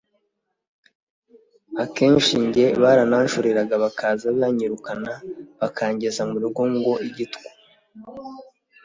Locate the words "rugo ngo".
6.43-6.93